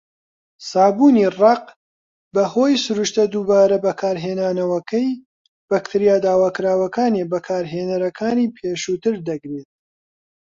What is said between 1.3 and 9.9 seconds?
ڕەق، بەهۆی سروشتە دووبارە بەکارهێنانەوەکەی، بەکتریا داواکراوەکانی بەکارهێنەرەکانی پێشووتر دەگرێت.